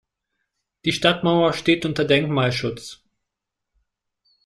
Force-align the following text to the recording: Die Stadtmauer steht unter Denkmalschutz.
Die 0.83 0.93
Stadtmauer 0.93 1.53
steht 1.53 1.85
unter 1.85 2.05
Denkmalschutz. 2.05 3.03